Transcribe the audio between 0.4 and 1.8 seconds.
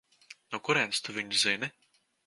No kurienes tu viņu zini?